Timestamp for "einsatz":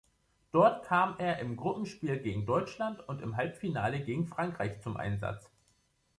4.97-5.47